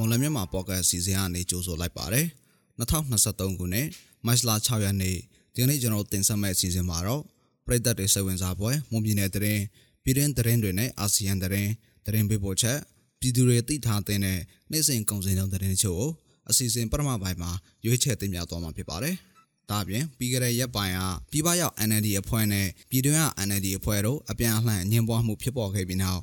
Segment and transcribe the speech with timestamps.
[0.00, 2.26] မွန်လမြန်မာပေါ့ကတ်စီစဉ်ကနေကြိုဆိုလိုက်ပါတယ်
[2.78, 3.88] 2023ခုနှစ်
[4.26, 5.16] မတ်လ6ရက်နေ့
[5.54, 7.22] ဒီနေ့ကျွန်တော်တင်ဆက်မယ့်အစီအစဉ်မှာတော့
[7.66, 9.60] ပြည်သက်တွေစိတ်ဝင်စားပွဲမွန်ပြည်နယ်တရင်
[10.04, 11.68] ပြည်တွင်းတရင်တွေနဲ့အာဆီယံတရင်
[12.06, 12.78] တရင်ပေးပို့ချက်
[13.20, 16.10] ပြည်သူတွေသိထားတဲ့နေ့စဉ်ကုန်စည်နှုန်းတရင်ချို့ကို
[16.50, 17.50] အစီအစဉ်ပထမပိုင်းမှာ
[17.84, 19.16] ရွေးချယ်တင်ပြသွားမှာဖြစ်ပါတယ်
[19.70, 26.20] ဒါအပြင်ပြီးကြတဲ့ရက်ပိုင်းကပြည်ပရောက် NLD အဖွဲ့နဲ့ပြည်တွင်းက NLD အဖွဲ့တို့အပြန်အလှန်ညှဉ်းပွားမှုဖြစ်ပေါ်ခဲ့ပြီးနောက်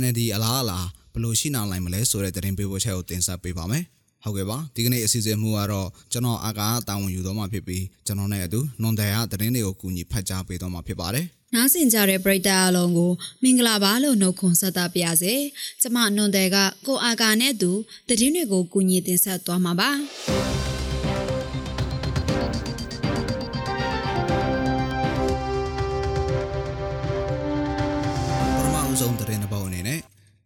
[0.00, 0.80] NLD အလားအလာ
[1.16, 3.84] ဘယ်လိုရှိနိုင်မလဲဆိုတဲ့သတင်းပေးပို့ချက်ကိုတင်ဆက်ပေးပါမယ်။
[4.24, 13.12] ဟုတ်ကဲ့ပါဒီကနေ့အစီအစဉ်မှုကတော့ကျွန်တော်အာကာတာဝန်ယူတော့မှာဖြစ်ပြီးကျွန်တော်နဲ့အတူနွန်တယ်ကသတင်းတွေကိုကူညီဖတ်ကြားပေးတော့မှာဖြစ်ပါတယ်။နားဆင်ကြတဲ့ပရိသတ်အလုံးကို
[13.42, 15.34] မင်္ဂလာပါလို့နှုတ်ခွန်းဆက်သပါရစေ။
[15.82, 17.70] ကျမနွန်တယ်ကကိုအာကာနဲ့သူ
[18.08, 19.90] သတင်းတွေကိုကူညီတင်ဆက်သွားမှာပါ။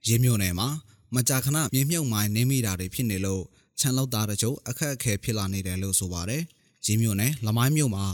[0.06, 0.68] နဲ့ရေမြို့နယ်မှာ
[1.14, 3.42] မကြာခဏမြေမြုပ်မိုင်းနေမိတာတွေဖြစ်နေလို့
[3.78, 6.42] ခြံလောက်သားတချို့အခက်အခဲဖြစ်လာနေတယ်လို့ဆိုပါတယ်။
[6.86, 8.04] ရေမြို့နယ်လမိုင်းမြို့မှာ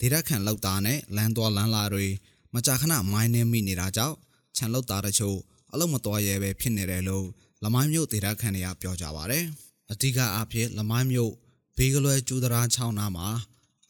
[0.00, 2.06] ဒေသခံလောက်သားနဲ့လမ်းသွားလမ်းလာတွေ
[2.54, 4.16] မကြာခဏမိုင်းနေမိနေတာကြောင့်
[4.56, 5.38] ခြံလောက်သားတချို့
[5.72, 7.26] အလုံးမတော်ရဲပဲဖြစ်နေတယ်လို့
[7.64, 9.44] လမိုင်းမြို့ဒေသခံတွေကပြောကြပါတယ်။
[9.92, 11.32] အဓိကအားဖြင့်လမိုင်းမြို့
[11.76, 13.28] ဘေးကလွယ်ကျူးတရာချောင်းနားမှာ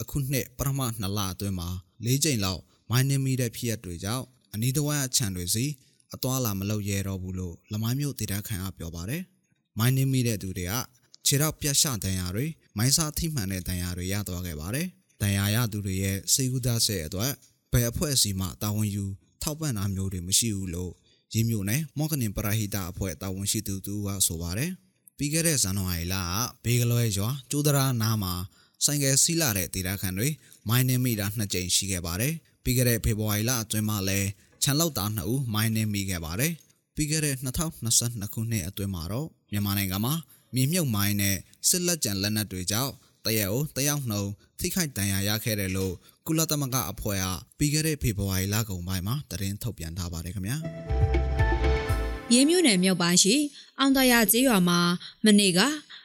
[0.00, 1.68] အခုနှစ်ပထမ2လအတွင်းမှာ
[2.06, 2.60] ၄ကြိမ်လောက်
[2.90, 5.64] မိုင်းနေမိတဲ့ဖြစ်ရပ်တွေကြောင့်အနီးတစ်ဝိုက်ခြံတွေစီ
[6.16, 9.22] အသွာလာမလုပ်ရဲတော့ဘူးလို့လမိုင်းမြို့ဒေတာခန်ကပြောပါတယ်။
[9.78, 10.72] မိုင်းနေမိတဲ့သူတွေက
[11.26, 14.86] ခြေထောက်ပြတ်ရှဒဏ်ရာတွေမိုင်းစားထိမှန်တဲ့ဒဏ်ရာတွေရသွားခဲ့ပါတယ်။
[15.22, 17.32] ဒဏ်ရာရသူတွေရဲ့စေကူသားဆဲအတွက်
[17.72, 19.04] ဘယ်အဖွဲ့အစည်းမှတာဝန်ယူ
[19.42, 20.92] ထောက်ပံ့တာမျိုးတွေမရှိဘူးလို့
[21.34, 24.70] ရင်းမြို့နယ်မော့ကနင်ပရာဟိတအဖွဲ့တာဝန်ရှိသူတူကဆိုပါတယ်။
[25.16, 26.24] ပြီးခဲ့တဲ့ဇန်နဝါရီလက
[26.64, 28.34] ဘေးကလွဲရွာကျိုးဒရာနားမှာ
[28.84, 30.28] ဆိုင်ကယ်စီးလာတဲ့ဒေတာခန်တွေ
[30.68, 34.28] မိုင်းနေမိတာနှစ်ကြိမ်ရှိခဲ့ပါတယ်။ပြီးခဲ့တဲ့ဖေဖော်ဝါရီလအတွင်းမှာလည်း
[34.68, 36.52] ခြံလောက်သား2ဦးမိုင်းနှင်းမိခဲ့ပါတယ်။
[36.94, 37.34] ပြီးခဲ့တဲ့
[37.86, 40.14] 2022ခုနှစ်အတွင်းမှာတော့မြန်မာနိုင်ငံမှာ
[40.54, 41.36] မြေမြုပ်မိုင်းနဲ့
[41.68, 42.92] စစ်လက်ကျန်လက်နက်တွေကြောင့်
[43.24, 44.24] တရက်ကိုတယောက်နှုံ
[44.58, 45.94] ထိခိုက်ဒဏ်ရာရခဲ့တယ်လို့
[46.26, 47.26] ကုလသမဂ္ဂအဖွဲ့က
[47.58, 50.56] ပြီးခဲ့တဲ့ဖေဖော်ဝါရီလကုန်ပိုင်းမှာသတင်းထုတ်ပြန်ထားပါတယ်ခင်ဗျာ။
[52.32, 53.34] ရေးမြို့နယ်မြောက်ပိုင်းရှိ
[53.78, 54.80] အောင်တရာကျေးရွာမှာ
[55.24, 55.60] မနေ့က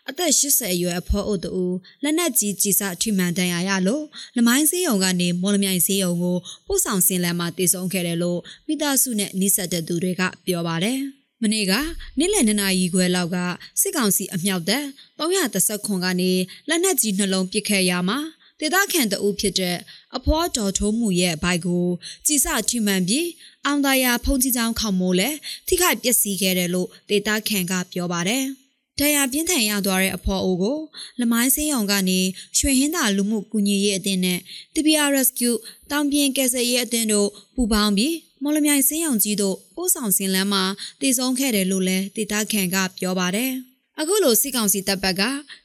[0.10, 1.66] အသက်80အရွယ်အဖော်အိုတူ
[2.04, 4.04] လက်နက်ကြီးကြီးစထိမှန်တန်ရာရလို့
[4.38, 11.00] လမိုင်းစည်းရုံကနေမော်လမြိုင်စည်းရုံကိုပို့ဆောင်ဆင်းလမ်းမှာတည်ဆုံခဲ့တယ်လို့မိသားစုနဲ့နှိဆက်တဲ့သူတွေကပြောပါတယ်။
[11.42, 11.74] မနေ့က
[12.20, 13.38] နေ့လယ်2နာရီခွဲလောက်က
[13.82, 14.86] စစ်ကောင်စီအမြောက်တပ်
[15.20, 16.32] 330ခွန်ကနေ
[16.70, 18.20] လက်နက်ကြီးနှလုံးပစ်ခဲ့ရမှာ
[18.60, 19.78] ဒေသခံတအုပ်ဖြစ်တဲ့
[20.18, 21.86] အဖွားတော်ထိုးမှုရဲ့ဘိုက်ကို
[22.26, 23.28] ကြည်စထိမှန်ပြီး
[23.66, 25.30] အောင်သာယာဖုန်ကြီးချောင်းခေါမိုးလဲ
[25.68, 28.46] ထိခိုက်ပျက်စီးခဲ့တယ်လို့ဒေသခံကပြောပါတယ်။
[29.00, 30.78] ဒဏ်ရာပြင်းထန်ရသွားတဲ့အဖော်အိုကို
[31.22, 32.20] လမိုင်းစင်းရောင်ကနေ
[32.58, 34.40] ရွှေဟင်းသာလူမှုကူညီရေးအသင်းနဲ့
[34.74, 35.56] TBR Rescue
[35.92, 40.64] တောင်ပြင်းကယ်ဆယ်ရေးအသင်းတို့ပူးပေါင်းပြီးမော်လမြိုင်စင်းရောင်ကြီးတို့ပို့ဆောင်စင်လန်းမှာ
[41.02, 43.52] တည်ဆုံးခဲ့တယ်လို့လည်းဒေတာခန်ကပြောပါတယ်။
[44.00, 45.22] အခုလိုစစ်ကောင်စီတပ်ပတ်က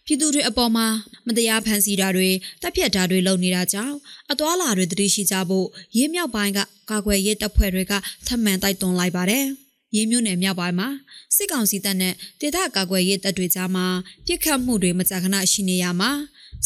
[0.07, 0.87] ပြည်သူတွေအပေါ်မှာ
[1.27, 2.31] မတရားဖန်ဆီးတာတွေ
[2.63, 3.97] တပ်ဖြတ်တာတွေလုပ်နေတာကြောင့်
[4.33, 5.67] အသွာလာတွေတတိရှိကြဖို့
[5.97, 6.59] ရင်းမြောက်ပိုင်းက
[6.91, 7.93] ကာကွယ်ရေးတပ်ဖွဲ့တွေက
[8.27, 9.47] ထပ်မံတိုက်တွန်းလိုက်ပါတယ်။
[9.95, 10.89] ရေးမြို့နယ်မြောက်ပိုင်းမှာ
[11.37, 13.87] စစ်ကောင်စီတပ်နဲ့ဒေသကာကွယ်ရေးတပ်တွေကြားမှာ
[14.27, 16.11] ပြစ်ခတ်မှုတွေမကြာခဏရှိနေရမှာ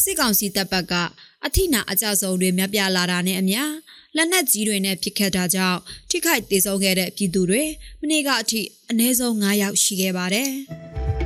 [0.03, 0.95] စစ်ကောင်စီတပ်ဘက်က
[1.47, 3.63] အထိနာအကြဆုံးတွေမြပြလာတာနဲ့အမျှ
[4.17, 5.79] လက်နက်ကြီးတွေနဲ့ပစ်ခတ်တာကြောင့်
[6.11, 7.63] ထိခိုက်ဒေဆုံးခဲ့တဲ့ပြည်သူတွေ
[8.01, 8.61] မနေ့ကအထိ
[8.91, 10.51] အနည်းဆုံး9ယောက်ရှိခဲ့ပါတယ်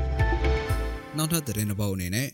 [1.16, 2.28] ။နောက်ထပ်သတင်းတစ်ပုဒ်အနေနဲ့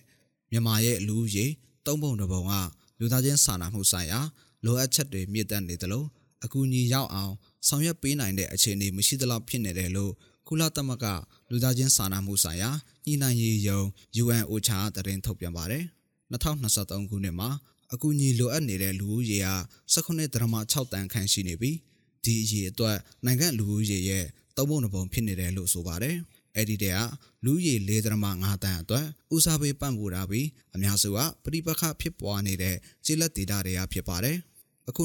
[0.51, 1.47] မြန်မာရဲ့လူဦးရေ
[1.87, 2.53] သုံးပုံတစ်ပုံက
[2.99, 4.21] လူသားချင်းစာနာမှုဆိုင်ရာ
[4.65, 6.05] လိုအပ်ချက်တွေမြင့်တက်နေသလို
[6.45, 7.35] အကူအညီရောက်အောင်
[7.69, 10.13] ဆောင်ရွက်ပေးနိုင်တဲ့အခြေအနေမရှိသလောက်ဖြစ်နေတယ်လို့
[10.49, 11.07] ကုလသမဂ္ဂ
[11.51, 12.71] လူသားချင်းစာနာမှုဆိုင်ရာ
[13.07, 13.81] ညှိနှိုင်းရေးယုံ
[14.23, 15.85] UNOCHA သတင်းထုတ်ပြန်ပါတယ်။
[16.33, 17.51] 2023ခုနှစ်မှာ
[17.93, 19.55] အကူအညီလိုအပ်နေတဲ့လူဦးရေဟာ
[19.95, 21.77] 19.6တန်ခန့်ရှိနေပြီး
[22.25, 24.27] ဒီအရေအတွက်နိုင်ငံလူဦးရေရဲ့
[24.57, 26.17] သုံးပုံတစ်ပုံဖြစ်နေတယ်လို့ဆိုပါတယ်။
[26.57, 27.01] အဲ့ဒီတည်းက
[27.45, 34.37] လူရေ4.5တန်းအတွက်ဦးစားပေးပံ့ပိုးတာပြီးအများစုကပြိပခဖြစ်ပွားနေတဲ့ကျေးလက်ဒေသတွေကဖြစ်ပါတယ်။
[34.91, 35.03] အခု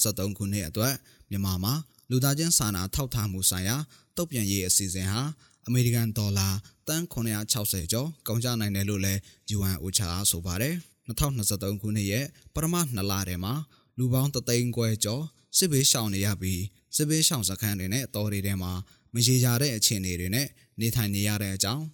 [0.00, 0.94] 2023ခုနှစ်အတွက်
[1.30, 1.74] မြန်မာမှာ
[2.10, 3.76] လူသားချင်းစာနာထောက်ထားမှုဆိုင်ရာ
[4.16, 5.20] တုတ်ပြန်ရေးအစီအစဉ်ဟာ
[5.66, 6.48] အမေရိကန်ဒေါ်လာ
[6.88, 9.20] တန်960ကျော်ကုန်ကျနိုင်တယ်လို့လည်း
[9.56, 10.74] UN OCHA ဆိုပါတယ်
[11.08, 12.24] 2023ခုနှစ်ရဲ့
[12.54, 13.54] ပထမ2လထဲမှာ
[13.98, 15.22] လူပေါင်း3သိန်းခွဲကျော်
[15.56, 16.62] စစ်ဘေးရှောင်နေရပြီး
[16.96, 18.72] စစ်ဘေးရှောင်စခန်းတွေနဲ့တော်တွေထဲမှာ
[19.14, 20.46] မရေရာတဲ့အခြေအနေတွေနဲ့
[20.80, 21.84] နေထိုင်နေရတဲ့အကြောင်း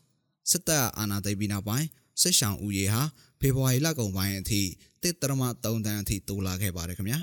[0.50, 1.87] စစ်တပ်အာဏာသိမ်းပြီးနောက်ပိုင်း
[2.23, 3.02] စစ်ရှောင်ဦးရေဟာ
[3.41, 4.62] ဖေဖော်ဝါရီလကုန်ပိုင်းအထိ
[5.05, 7.19] တစ်တရမ3တန်းအထိတိုးလာခဲ့ပါတယ်ခင်ဗျာ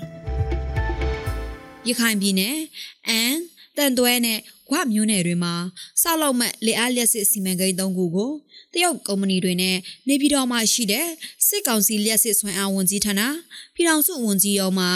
[1.88, 2.56] ရခိုင်ပြည်နယ်
[3.08, 3.36] အန်
[3.76, 4.38] တန်တွဲနဲ့
[4.68, 5.54] ဂွမျိုးနယ်တွေမှာ
[6.02, 8.30] ဆောက်လုပ်မဲ့လေအားလျက်စစ်စီမံကိန်း၃ခုကို
[8.72, 9.76] တရုတ်ကုမ္ပဏီတွေနဲ့
[10.08, 11.08] နေပြည်တော်မှာရှိတဲ့
[11.46, 13.22] စစ်ကောင်စီလျက်စစ်ဆွမ်းအားဝန်ကြီးဌာန
[13.74, 14.90] ပြည်ထောင်စုဝန်ကြီးရုံးမှာ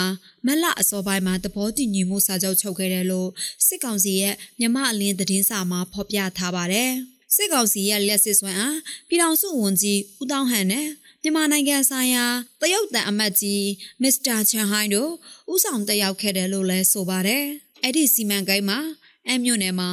[0.45, 3.29] မက်လအစောပိုင်းမှာတဘောတည်ညီမှုစာချုပ်ချုပ်ခဲ့တယ်လို့
[3.67, 6.91] စစ်ကောင်စီရဲ့မြမအလင်းသတင်းစာမှာဖော်ပြထားပါတယ်။
[7.35, 10.87] စစ်ကောင်စီရဲ့လက်စစ်စွမ်းအားပြည်ထောင်စုဝန်ကြီးဦးတောင်းဟန်နဲ့
[11.27, 12.25] မြန်မာနိုင်ငံဆိုင်ရာ
[12.61, 13.67] တရုတ်တန်အမတ်ကြီး
[14.01, 15.11] မစ္စတာချန်ဟိုင်းတို့
[15.53, 17.45] ဥဆောင်တက်ရောက်ခဲ့တယ်လို့လည်းဆိုပါတယ်။
[17.83, 18.79] အဲ့ဒီစီမံကိန်းမှာ
[19.27, 19.89] အမြို့နယ်မှာ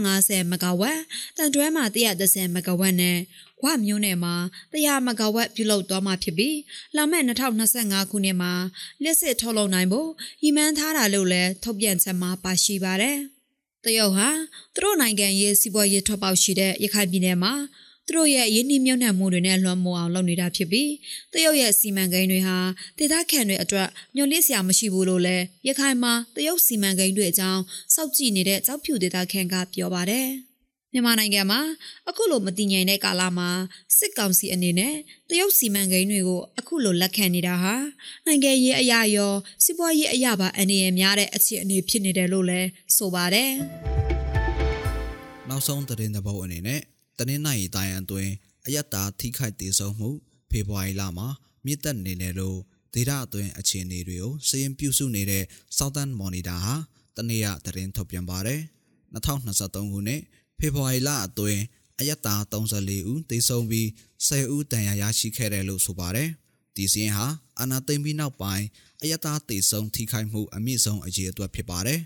[0.00, 0.98] 150မဂါဝက်
[1.36, 3.18] တန်တွဲမှာ130မဂါဝက်နဲ့
[3.62, 4.34] ဝမြို့နယ်မှာ
[4.72, 6.58] 100မဂါဝက်ပြုလုပ်သွားမှာဖြစ်ပြီး
[6.96, 8.52] လာမယ့်2025ခုနှစ်မှာ
[9.02, 10.08] လက်စစ်ထုတ်လုပ်နိုင်ဖို့
[10.42, 13.18] ရည်မှန်းထားတာလို့လည်းထုတ်ပြန်ချက်မှာပါရှိပါတယ်။
[13.84, 14.28] တရုတ်ဟာ
[14.74, 17.54] သူတို့နိုင်ငံရေးစီးပွားရေးထွက်ပေါက်ရှိတဲ့ရခိုင်ပြည်နယ်မှာ
[18.06, 20.90] သူတို့ရဲ့ရင်းနှီးမြှုပ်နှံမှုတွေနဲ့လွှမ်းမိုးအောင်လုပ်နေတာဖြစ်ပြီး
[21.32, 22.56] တရုတ်ရဲ့စီမံကိန်းတွေဟာ
[22.98, 27.62] ဒေသခံတွေအတွက်ညှို့လစ်စရာမရှိဘူးလို့လည်းရခိုင်မှာတရုတ်စီမံကိန်းတွေအကြောင်း
[27.94, 30.28] စောင့်ကြည့်နေတဲ့ကြောက်ဖြူဒေသခံကပြောပါတယ်။
[30.92, 31.60] မြန်မာနိုင်ငံမှာ
[32.08, 33.50] အခုလိုမတည်ငြိမ်တဲ့ကာလမှာ
[33.98, 34.94] စစ်ကောင်စီအနေနဲ့
[35.30, 37.74] တရုတ်စီမံကိန်းတွေကိုအခုလိုလက်ခံနေတာဟာ
[38.26, 39.32] နိုင်ငံရေးအရာရော
[39.64, 43.50] စီးပွားရေးအရာပါအနေနဲ့များတဲ့အခြေအနေဖြစ်နေတယ်လို့လည်းဆိုပါတယ်။
[45.48, 46.80] နောက်ဆုံးသတင်းတစ်ပုဒ်အနေနဲ့
[47.18, 48.32] တနင်္လာရီတိုင်းအတွင်း
[48.66, 50.10] အယက်တာထိခိုက်ဒေဆုံးမှု
[50.50, 51.28] ဖေဖော်ဝါရီလမှာ
[51.64, 52.58] မြင့်တက်နေတယ်လို့
[52.94, 55.44] ဒေတာအတွင်းအခြေအနေတွေကိုစရင်ပြုစုနေတဲ့
[55.78, 56.74] Southern Monitor ဟာ
[57.16, 58.60] တနေ့ရသတင်းထုတ်ပြန်ပါတယ်
[59.14, 60.20] 2023ခုနှစ်
[60.58, 61.60] ဖေဖော်ဝါရီလအတွင်း
[62.00, 63.86] အယက်တာ34ဦးသေဆုံးပြီး
[64.28, 66.28] 10ဦးဒဏ်ရာရရှိခဲ့တယ်လို့ဆိုပါတယ်
[66.76, 67.26] ဒီစရင်ဟာ
[67.60, 68.66] အနာသိမ့်ပြီးနောက်ပိုင်း
[69.02, 72.00] အယက်တာသေဆုံးထိခိုက်မှုအမြင့်ဆုံးအရေအတွက်ဖြစ်ပါတယ်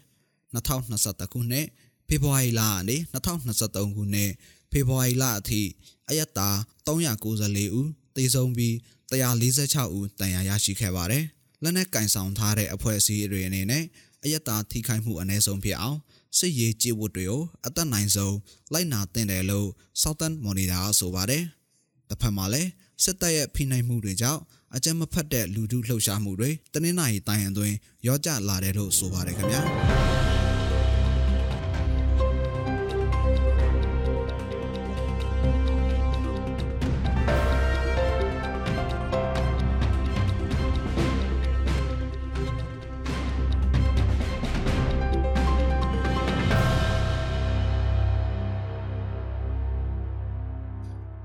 [0.55, 1.67] 2021ခုနှစ်
[2.09, 4.31] ဖေဖော်ဝါရီလကနေ2023ခုနှစ်
[4.71, 5.63] ဖေဖော်ဝါရီလအထိ
[6.09, 6.49] အယက်တာ
[6.87, 8.75] 394ဦးသေဆုံးပြီး
[9.11, 11.25] 146ဦးတန်ရာရရှိခဲ့ပါတယ်။
[11.63, 13.85] လက်နက်ကင်ဆောင်ထားတဲ့အဖွဲ့အစည်းတွေအနေနဲ့
[14.25, 15.99] အယက်တာထိခိုက်မှုအ ਨੇ ဆုံးဖြစ်အောင်
[16.39, 18.37] စစ်ရေးကြည့်ဝတ်တွေကိုအသက်နိုင်ဆုံး
[18.73, 19.69] လိုက်နာသင့်တယ်လို့
[20.03, 21.43] Southern Monitor ဆိုပါတယ်။
[22.09, 22.71] တစ်ဖက်မှာလည်း
[23.05, 24.41] စစ်တပ်ရဲ့ဖိနှိပ်မှုတွေကြောင့်
[24.77, 27.77] အကြမ်းမဖက်တဲ့လူထုလှုပ်ရှားမှုတွေတနင်္လာရီတိုင်းအတွင်း
[28.07, 29.63] ရောကြလာတယ်လို့ဆိုပါတယ်ခင်ဗျာ။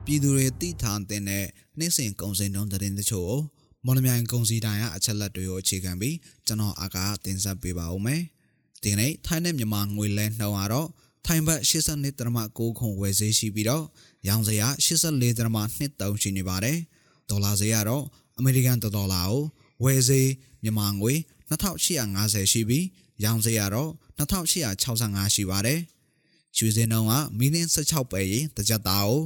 [0.06, 3.40] ပြည်သူတွေသိထားတဲ့နေ့စဉ်ကုန်စည်နှုန်းသတင်းတချို့ကို
[3.86, 6.16] မော်လမြိုင်ကုန်စည်တိုင်းအချက်လက်တွေကိုအခြေခံပြီး
[6.46, 8.22] ကျွန်တော်အကားတင်ဆက်ပေးပါဦးမယ်။
[8.84, 10.88] ဒီနေ့ထိုင်းနဲ့မြန်မာငွေလဲနှုန်းကတော့
[11.26, 13.86] ထိုင်းဘတ်82.6ခုဝယ်ဈေးရှိပြီးတော့
[14.28, 16.78] ရောင်းစရာ84.23ရှိနေပါတယ်။
[17.30, 18.04] ဒေါ်လာဈေးကတော့
[18.38, 19.42] အမေရိကန်ဒေါ်လာကို
[19.84, 20.30] ဝယ်ဈေး
[20.64, 21.14] မြန်မာငွေ
[21.50, 22.86] 2850ရှိပြီး
[23.24, 25.80] ရောင်းဈေးကတော့2865ရှိပါတယ်။
[26.58, 29.22] ရွှေစင်းနှုန်းကမီလ16ပဲရေတစ်ကြက်သားကို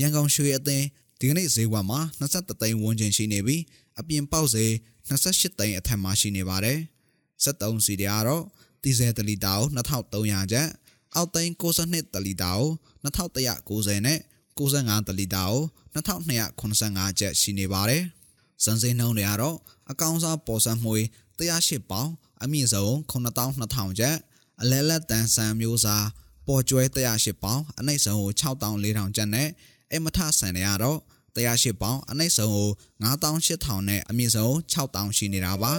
[0.00, 0.86] ရန်ကုန်ရွှေအသင်း
[1.18, 3.62] ဒီကနေ့ဈေးကွက်မှာ23သိန်းဝန်းကျင်ရှိနေပြီး
[4.00, 4.70] အပြင်ပေါက်ဈေး
[5.08, 6.78] 28သိန်းအထက်မှာရှိနေပါတယ်။
[7.44, 8.44] 73စီတွေကတော့
[8.82, 10.68] ဒီဇယ်တလီတာကို2300ကျပ်
[11.14, 12.70] အောက်သိန်း62တလီတာကို
[13.04, 14.18] 2190နဲ့
[14.58, 15.62] 65တလီတာကို
[15.94, 18.02] 2285ကျပ်ရှိနေပါတယ်။
[18.64, 19.56] စံစင်းနှုန်းတွေကတော့
[19.90, 20.98] အကောင်စားပေါ်စံမှွေ
[21.38, 22.10] 108ပေါင်
[22.42, 24.16] အမြင့်ဆုံး9200ကျပ်
[24.62, 26.06] အလဲလက်တန်ဆန်မျိုးစား
[26.46, 29.48] ပေါ်ကျွဲ108ပေါင်အနှိမ့်ဆုံးကို6400ကျပ်နဲ့
[29.92, 30.98] အမထဆန်တွေကတော့
[31.36, 32.68] 108ပေါင်အနှိမ့်ဆုံးကို
[33.02, 35.72] 9800နဲ့အမြင့်ဆုံး6000ရှိနေတာပါ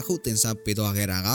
[0.00, 1.28] အခုတင်ဆက်ပေးသွားခဲ့တာက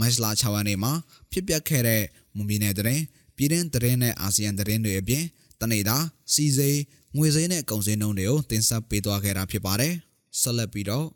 [0.00, 0.92] မတ်လ6ရက်နေ့မှာ
[1.32, 2.02] ဖြစ်ပျက်ခဲ့တဲ့
[2.36, 3.02] မွန်ပြည်နယ်တရင်
[3.36, 5.24] ပြည်တွင်းတရင်နဲ့အာဆီယံတရင်တွေအပြင်
[5.60, 5.96] တနေတာ
[6.32, 6.70] စီစိ
[7.16, 9.94] ငွေစိနဲ့ကုန်စည်နှုန်းတွေကိုတင်ဆက်ပေးသွားခဲ့တာဖြစ်ပါတယ်
[10.40, 11.06] ဆက်လက်ပြီးတော့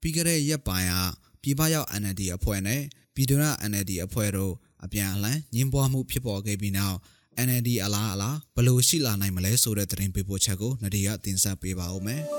[0.00, 0.94] ပြီးခဲ့တဲ့ရက်ပိုင်းက
[1.42, 2.82] ပြည်ပရောက် NLD အဖွဲ့နဲ့
[3.14, 6.98] ပြည်တွင်း NLD အဖွဲ့တို့ အပြန်အလှန်ညှင်းပွားမှုဖြစ်ပေါ်ခဲ့ပြီးနောက်
[7.46, 12.22] NLD အလားအလားဘလို့ရှိလာနိုင်မလဲဆိုတဲ့သတင်းပေးပို့ချက်ကိုနဒီကတင်ဆက်ပေးပါဦးမယ်။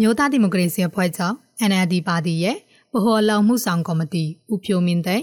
[0.00, 1.36] မြို့သားဒီမိုကရေစီအဖွဲ့ချုပ်
[1.70, 2.56] NLD ပါတီရဲ့
[2.92, 5.20] ဗဟိုအလုံးမှုဆောင်ကော်မတီဦးဖြိုမင်းသိဗ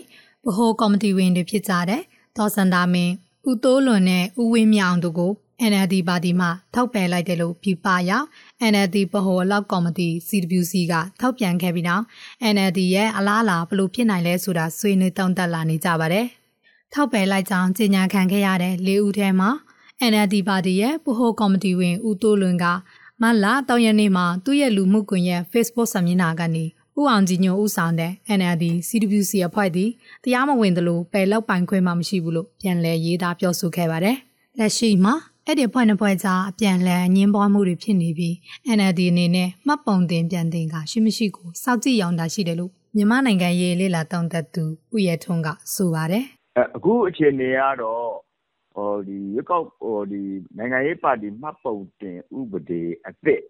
[0.56, 2.02] ဟိုကော်မတီဝင်တွေဖြစ်ကြတဲ့
[2.38, 3.14] ဒေါ်စန္ဒာမင်း
[3.50, 5.32] ဦးတိုးလွန်နဲ့ဦးဝင်းမြောင်တို့ကို
[5.72, 8.28] NLD ပါတီမှထောက်ပယ်လိုက်တယ်လို့ပြပရောက်
[8.72, 12.04] NLD ဗဟိုအလောက်ကော်မတီ CWC ကထောက်ပြန်ခဲ့ပြီးနောက်
[12.54, 16.26] NLD ရဲ့အလားအလာဘလို့ဖြစ်နိုင်လဲဆိုတာဆွေးနွေးတောင်းတက်လာနေကြပါတယ်။
[16.94, 19.50] ထောက်ပယ်လိုက်ကြောင်းကြေညာခံခဲ့ရတဲ့၄ဦးထဲမှာ
[20.12, 22.66] NLD ပါတီရဲ့ဗဟိုကော်မတီဝင်ဦးတိုးလွင်က
[23.22, 26.66] မလတောင်ရနေ့မှာသူ့ရဲ့လူမှုကွန်ရက် Facebook စာမျက်နှာကနေ
[27.00, 29.90] ဦးအောင်ကြည်ညိုဦးဆောင်တဲ့ NLD CWC အဖွဲ့သည်
[30.24, 34.18] တရားမဝင်သလိုပယ်လောက်ပိုင်ခွင့်မှမရှိဘူးလို့ပြန်လည်ရေးသားပြောဆိုခဲ့ပါတယ်။
[34.60, 35.16] လက်ရှိမှာ
[35.50, 38.34] အဲ့ဒီဖွဲ့နှစ်ဖွဲ့ကြားအပြန်လှန်ညင်းပွားမှုတွေဖြစ်နေပြီး
[38.78, 44.64] NLD အနေနဲ့မှတ်ပုံတင်ပြန်တင်ကရှိမရှိကိုစောင့်ကြည့်ရောင်တာရှိတယ်လို့မြန်မာနိုင်ငံရေးလေလာတောင်းတသူ
[44.94, 46.26] ဦးရဲထွန်းကဆိုပါတယ်
[46.76, 48.06] အခုအခြေအနေကတော့
[48.74, 50.22] ဟိုဒီရွက်ကောက်ဟိုဒီ
[50.58, 53.42] နိုင်ငံရေးပါတီမှတ်ပုံတင်ဥပဒေအသစ်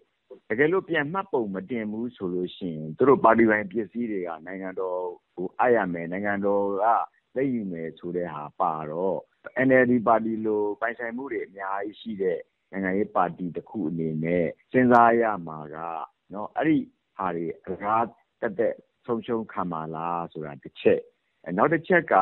[0.48, 5.00] တကယ်လို့ပြန်မှတ်ပုံမတင်ဘူးဆိုလို့ရှိရင်သူတို့ပါတီပိုင်းပစ္စည်းတွေကနိုင်ငံတော်
[5.36, 6.86] ကိုအားရမယ်နိုင်ငံတော်က
[7.34, 9.18] သိမ်းယူမယ်ဆိုတဲ့ဟာပါတော့
[9.66, 12.38] NLD ပါတီလိုပိုင်ဆိုင်မှုတွေအများကြီးရှိတဲ့
[12.70, 15.76] နိုင်ငံရေးပါတီတစ်ခုအနေနဲ့စဉ်းစားရမှာက
[16.32, 16.78] နော်အဲ့ဒီ
[17.16, 18.04] ဟာတွေအကား
[18.40, 18.74] တက်တက်
[19.06, 21.00] ဆုံးရှုံးခံပါလားဆိုတာတစ်ချက်
[21.56, 22.14] နောက်တစ်ချက်က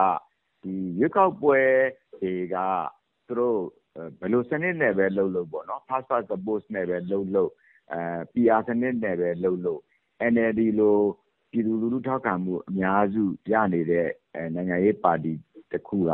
[0.62, 1.60] ဒီရွေးကောက်ပွဲ
[2.22, 2.56] တွေက
[3.26, 3.60] သူတို့
[4.20, 7.50] ဘယ်လိုစနစ်နဲ့ပဲလှုပ်လို့ပေါ့နော် pass pass the post နဲ့ပဲလှုပ်လို့
[7.92, 8.00] အဲ
[8.32, 9.80] PR စနစ်နဲ့ပဲလှုပ်လို့
[10.32, 10.98] NLD လို
[11.50, 14.08] ပြည်သူလူထုထောက်ခံမှု အများစုရနေတဲ့
[14.54, 15.32] နိုင်ငံရေးပါတီ
[15.72, 16.12] တခုက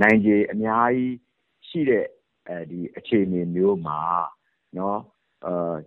[0.00, 1.16] နိုင်ခြေအများကြီး
[1.68, 2.06] ရှိတဲ့
[2.98, 4.00] အခြေအနေမျိုးမှာ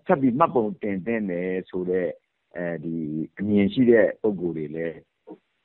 [0.06, 2.10] ဆက်ပြီးမှတ်ပုံတင်သင့်တယ်ဆိုတဲ့
[3.40, 4.98] အမြင်ရှိတဲ့ ပုဂ္ဂိုလ်တွေလည်း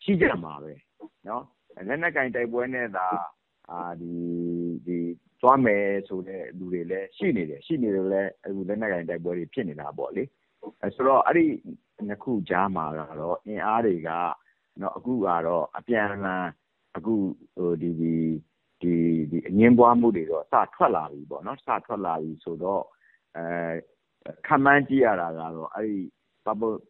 [0.04, 0.72] ရှိကြမှာပဲ။
[1.88, 3.08] လက်နက်ကိုင်တိုက်ပွဲနဲ့သာ
[5.40, 8.30] သွားမယ်ဆိုတဲ့ လူတွေလည်း ရှိနေတယ်။ရှိနေလို့လည်း
[8.68, 10.24] လက်နက်ကိုင်တိုက်ပွဲတွေ ဖြစ်နေတာပေါ့လေ။
[10.96, 11.46] ဆိုတော့ အဲဒီ
[12.06, 14.10] နှစ်ခုကြားမှာကတော့အင်အားတွေက
[14.80, 16.46] နော်အခုကတော့အပြန်အလှန်
[16.96, 17.14] အခု
[17.56, 18.14] ဟိုဒီဒီ
[18.82, 18.94] ဒီ
[19.30, 22.82] ဒီအငင်းပွားမှုတွေတော့စထွက်လာပြီပေါ့နော်စထွက်လာပြီဆိုတော့
[23.36, 23.44] အဲ
[24.46, 25.98] ခံမှန်းကြည့်ရတာကတော့အဲ့ဒီ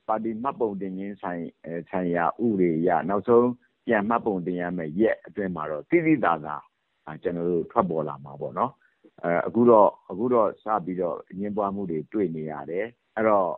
[0.07, 1.45] ပါတီမှတ်ပုံတင်ခြင်းဆိုင်
[1.91, 3.49] ဆိုင်ရာဥတွေရနောက်ဆုံး
[3.87, 6.57] ပြန်မှတ်ပုံတင်ရမယ်ရက်အတွင်းမှာတော့တိတိသာသာ
[7.23, 8.73] ကျွန်တော်တို့ထွက်ပေါ်လာမှာပေါ့နော်
[9.23, 12.87] အဲအခုတော့အခုတော့စပြီးတော့အငင်းပွားမှုတွေတွေ့နေရတယ်
[13.17, 13.51] အဲ့တော့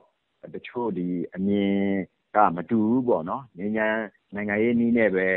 [0.54, 1.74] တချို့ဒီအမြင်
[2.36, 4.02] ကမတူဘူးပေါ့နော်ငញ្ញမ်း
[4.34, 5.28] နိုင်ငံရေးနည်းနဲ့ပဲ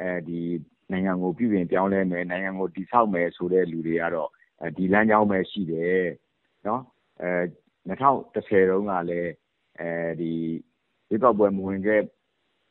[0.00, 0.40] အဲဒီ
[0.90, 4.30] နိုင်ငံကိုပြည်ပြင်ပြောင်းလဲမယ်နိုင်ငံကိုတည်ဆောက်မယ်ဆိုတဲ့လူတွေကတော့
[4.76, 6.02] ဒီလမ်းကြောင်းပဲရှိတယ်
[6.66, 6.82] နော်
[7.22, 7.30] အဲ
[7.88, 9.32] 2010တုန်းကလည်း
[9.80, 9.88] အဲ
[10.20, 10.32] ဒီ
[11.08, 12.02] ဒီကောက်ပွဲမဝင်ခဲ့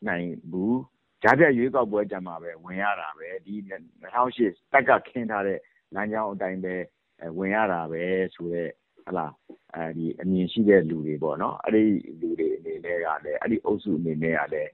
[0.08, 0.80] နိုင်ဘူး
[1.22, 3.54] ကြားပြရွေးကောက်ပွဲကြမှာပဲဝင်ရတာပဲဒီ
[4.10, 5.58] 2008တက်ကခင်းထားတဲ့
[5.94, 6.74] လမ်းကြောင်းအတိုင်းပဲ
[7.38, 8.02] ဝင်ရတာပဲ
[8.34, 11.84] ဆိုတော့ဟလာ အဲဒီအမြင်ရှိတဲ့လူတွေပေါ့နော်အဲ့ဒီ
[12.20, 14.70] လူတွေအနေနဲ့ကလည်းအဲ့ဒီအုပ်စုအနေနဲ့ကလည်း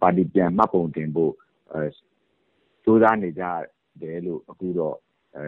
[0.00, 1.32] ပါတီပြန်မှတ်ပုံတင်ဖို့
[1.72, 1.82] အဲ
[2.84, 3.44] စူးစမ်းနေကြ
[4.00, 4.96] တယ်လို့အခုတော့
[5.36, 5.44] အဲ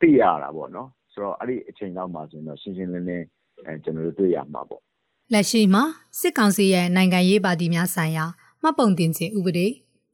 [0.00, 3.26] သိရတာပေါ့နော်ဆိုတော့အဲ့ဒီအချိန်လောက်မှာဆိုရင်တော့ရှင်းရှင်းလင်းလင်း
[3.66, 4.82] အဲကျွန်တော်တို့တွေ့ရမှာပေါ့
[5.32, 5.84] လက်ရှိမှာ
[6.20, 8.24] စစ်ကောင်စီရဲ့နိုင်ငံရေးပါတီများဆိုင်ရာ
[8.62, 9.66] မှတ်ပုံတင်ခြင်းဥပဒေ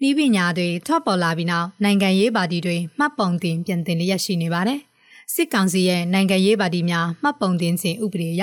[0.09, 4.81] ဤပညာတွေထွက်ပေါ်လာပြီးနောက်နိုင်ငံရေးပါတီတွေမှတ်ပုံတင်ပြင်သင်လျက်ရှိနေပါတယ်။
[5.35, 8.43] စစ်ကောင်စီရဲ့နိုင်ငံရေးပါတီများမှတ်ပုံတင်ခြင်းဥပဒေအရ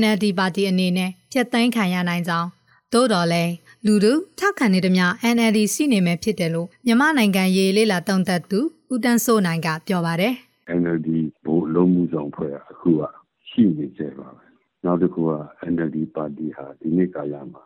[0.00, 2.48] NLD ပါတီအနေနဲ့ပြတ်သိမ်းခံရနိုင်ကြောင်း
[2.92, 3.52] သို့တော်လည်း
[3.86, 8.60] လူတို့ထောက်ခံနေသမျှ NLD စီနေမယ်ဖြစ်တယ်လို့မြန်မာနိုင်ငံရေးလေးလာတုံသက်သူ
[8.92, 10.34] ဦးတန်းစိုးနိုင်ကပြောပါတယ်။
[10.80, 11.08] NLD
[11.44, 13.02] ဘိုးလုံးမှုဆောင်ဖွဲ့အခုက
[13.48, 14.44] ရှိနေကြပါပဲ။
[14.84, 15.32] နောက်တစ်ခုက
[15.72, 17.64] NLD ပါတီဟာဒီနေ့ကာလမှာ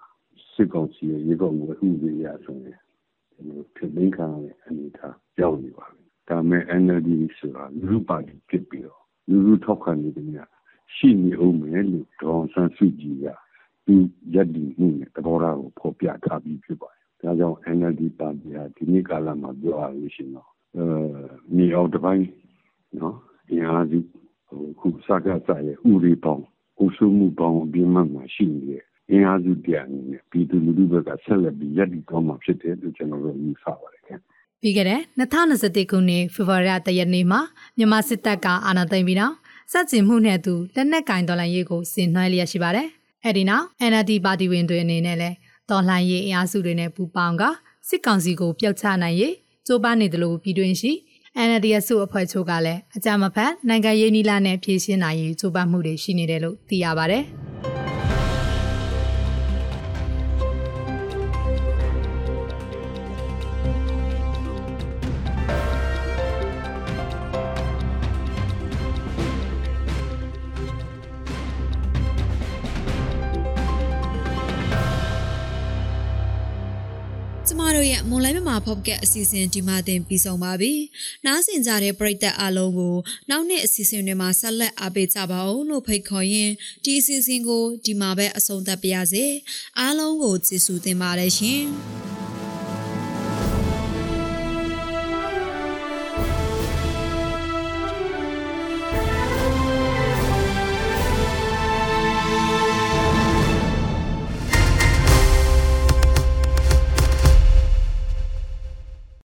[0.52, 2.78] စစ်ကောင်စီရဲ့ရေကောက်မှုဥပဒေအရဆိုရင်
[3.76, 5.99] ဖြစ်သိမ်းခံရတဲ့အနေအထားရောက်နေပါပြီ။
[6.30, 10.48] ဒါပေမဲ့ NLD ဆိုတာလူ့ပါတီဖြစ်ပြီးတော့လူလူထောက်ခံနေတယ်များ
[10.94, 13.26] ရှိနေအောင်မယ်လို့ဒေါ်ဆန်းစုကြည်က
[13.86, 13.96] ဒီ
[14.34, 20.86] ရည်တည်မှုနဲ့သဘောထားကိုဖော်ပြထားပြီးဖြစ်ပါတယ်။ဒါကြောင့် NLD ပါတီဟာဒီနေ့ကာလမှာပြောရလို့ရှိရင်တော့အဲ
[21.56, 22.26] မြေအောက်တစ်ပိုင်း
[22.98, 23.16] နော်
[23.50, 23.98] အင်အားစု
[24.48, 26.44] ဟိုခုစကားစားရဲ့ဥရိပေါင်း
[26.78, 33.99] အုပ်စုမှုပေါင်းအပြင်းမှမှာရှိနေတဲ့အင်အားစုတရားအနေနဲ့ပြည်သူလူထုဘက်ကဆက်လက်ပြီးရည်တည်သွားမှာဖြစ်တယ်လို့ကျွန်တော်တို့ယူဆပါတယ်ခင်။
[34.62, 37.40] ပြီးခဲ့တဲ့2021ခုနှစ်ဖေဖော်ဝါရီလတရက်နေ့မှာ
[37.76, 39.34] မြန်မာစစ်တပ်ကအာဏာသိမ်းပြီးနောက်
[39.72, 42.88] စက်ကျင်မှုနဲ့အတူလက်နက်ကင်တော်လှန်ရေးကိုဆင်နွှဲလျက်ရှိပါတယ်။
[43.24, 45.36] အဲဒီနောက် NLD ပါတီဝင်တွေအနေနဲ့လည်း
[45.70, 47.42] တော်လှန်ရေးအင်အားစုတွေနဲ့ပူးပေါင်းက
[47.88, 49.34] စစ်ကောင်စီကိုပျောက်ချနိုင်ရေး
[49.66, 50.92] ကြိုးပမ်းနေတယ်လို့ပြည်တွင်းရှိ
[51.46, 57.39] NLD အစုအဖွဲ့ချုပ်ကလည်းအကြမ်းမဖက်နိုင်ငံရေးနီလာနဲ့ဖြည့်ရှင်းနိုင်ရေးကြိုးပမ်းမှုတွေရှိနေတယ်လို့သိရပါဗျ။ကျ
[78.36, 80.72] တို့ရဲ့မွန်လိုင်းမြန်မာဖော့ကက်အစီအစဉ်ဒီမှာတင်ပြီးဆုံးပါပြီ။
[81.26, 82.96] နားဆင်ကြတဲ့ပရိသတ်အားလုံးကို
[83.30, 86.52] နောက်နေ့အစီအစဉ်တွေမှာဆက်လက်အားပေးကြပါအောင်လို့ဖိတ်ခေါ်ရင်း
[86.84, 89.24] ဒီအစီအစဉ်ကိုဒီမှာပဲအဆုံးသတ်ပါရစေ။
[89.78, 91.64] အားလုံးကိုကျေးဇူးတင်ပါတယ်ရှင်။